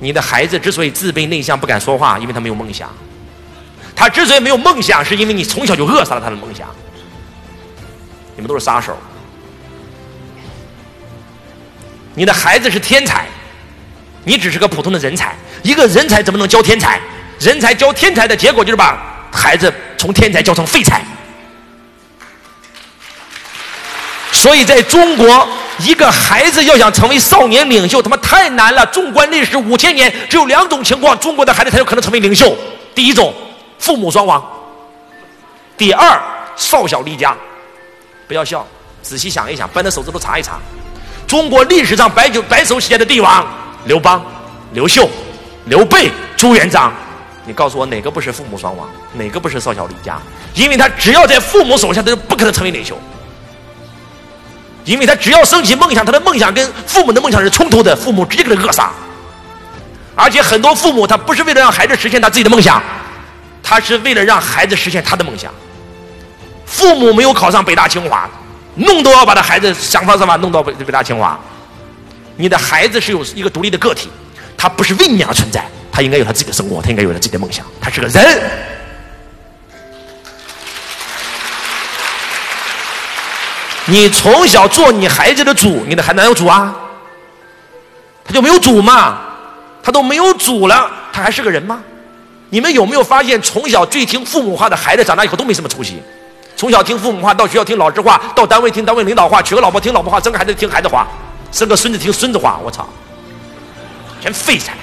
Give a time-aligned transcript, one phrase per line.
[0.00, 2.88] 你的孩子之所以自卑内向不敢说话，因为他没有梦想。
[3.96, 6.68] 他之所以没有梦想，是因为你从小就扼杀了他的梦想。
[8.36, 8.96] 你们都是杀手。
[12.14, 13.26] 你的孩子是天才，
[14.24, 15.34] 你只是个普通的人才。
[15.62, 17.00] 一个人才怎么能教天才？
[17.40, 19.00] 人才教天才的结果就是把
[19.32, 21.02] 孩子从天才教成废材。
[24.30, 25.48] 所以，在中国，
[25.78, 28.84] 一个孩子要想成为少年领袖，他妈太难了。
[28.86, 32.56] 纵观历史五千年，只有两种情况，中国的孩子才有可能成为领袖：
[32.94, 33.32] 第一种，
[33.78, 34.42] 父母双亡；
[35.76, 36.20] 第二，
[36.56, 37.36] 少小离家。
[38.26, 38.66] 不要笑，
[39.02, 40.58] 仔细想一想，掰着手指头查一查，
[41.26, 43.46] 中国历史上白酒白手起家的帝王：
[43.84, 44.24] 刘邦、
[44.72, 45.08] 刘秀、
[45.66, 46.92] 刘备、朱元璋。
[47.46, 48.86] 你告诉我哪个不是父母双亡？
[49.14, 50.18] 哪个不是少小离家？
[50.54, 52.98] 因为他只要在父母手下，他就不可能成为领袖。
[54.88, 58.90] 因为他只要升起梦想，他的梦想跟父母的梦想是冲突的，父母直接给他扼杀。
[60.14, 62.82] 而且很多父母他不是为了让孩子实现他自己的梦想，
[63.62, 65.52] 他是为了让孩子实现他的梦想。
[66.64, 68.26] 父母没有考上北大清华，
[68.76, 71.38] 弄都要把他孩子想方设法弄到北北大清华。
[72.36, 74.08] 你的孩子是有一个独立的个体，
[74.56, 75.62] 他不是为你而存在，
[75.92, 78.40] 他应该有他自己的生活，他应该有他自己的梦想，他是个人。
[83.88, 86.74] 你从小做你孩子的主，你的孩子哪有主啊？
[88.24, 89.18] 他就没有主吗？
[89.82, 91.80] 他都没有主了，他还是个人吗？
[92.50, 96.02] 你们有没有发现，从小最听父母话的孩子，长大以后都没什么出息？
[96.54, 101.06] 从小听父母话，到学校听老师话，到单位听单位领导话，娶个老婆听老婆话，生个孩子听孩子话，
[101.50, 102.86] 生个孙子听孙子话，我操，
[104.20, 104.74] 全废材，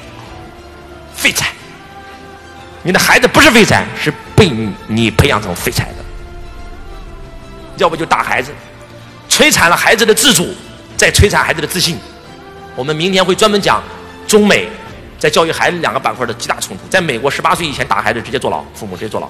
[1.15, 1.51] 废材！
[2.81, 4.51] 你的孩子不是废材，是被
[4.87, 6.05] 你培养成废材的，
[7.77, 8.51] 要不就打孩子。
[9.35, 10.55] 摧残了孩子的自主，
[10.95, 11.97] 在摧残孩子的自信。
[12.73, 13.83] 我们明天会专门讲
[14.25, 14.69] 中美
[15.19, 16.83] 在教育孩子两个板块的极大冲突。
[16.89, 19.29] 在美国，十八岁以前打孩子直接坐牢，父母直接坐牢。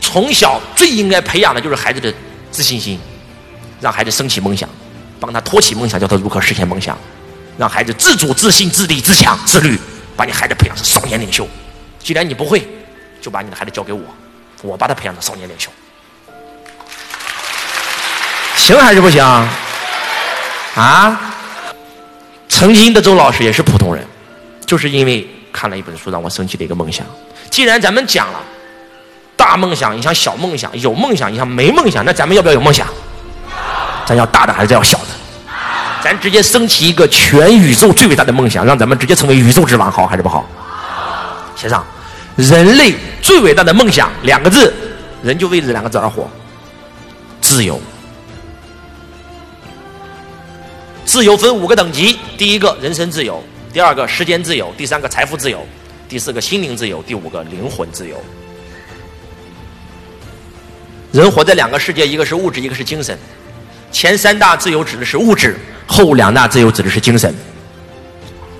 [0.00, 2.14] 从小最应该培养的就是孩子的
[2.52, 2.96] 自信心，
[3.80, 4.68] 让孩子升起梦想，
[5.18, 6.96] 帮他托起梦想，教他如何实现梦想，
[7.58, 9.76] 让孩子自主、自信、自立、自强、自律，
[10.16, 11.44] 把你孩子培养成少年领袖。
[11.98, 12.64] 既然你不会，
[13.20, 14.00] 就把你的孩子交给我，
[14.62, 15.68] 我把他培养成少年领袖。
[18.68, 19.24] 行还是不行？
[20.74, 21.18] 啊！
[22.50, 24.06] 曾经的周老师也是普通人，
[24.66, 27.06] 就是因为看了一本书，让我升起了一个梦想。
[27.48, 28.38] 既然咱们讲了
[29.36, 32.86] 大梦想影响小梦想，有梦想影响没梦想，那咱们要不要有梦想？
[34.04, 35.06] 咱要大的还是要小的？
[36.02, 40.46] 咱直接升起一个全宇宙最伟大的梦想，让咱们直接成为宇宙之王，好还是不好？
[41.56, 41.82] 写上，
[42.36, 44.74] 人类最伟大的梦想两个字，
[45.22, 46.28] 人就为这两个字而活，
[47.40, 47.80] 自由。
[51.08, 53.42] 自由分五个等级：第一个人身自由，
[53.72, 55.66] 第二个时间自由，第三个财富自由，
[56.06, 58.22] 第四个心灵自由，第五个灵魂自由。
[61.10, 63.18] 人活在两个世界，一个是物质，一个是精神。
[63.90, 67.34] 前三大自由指的是物质，后两大自由指的是精神。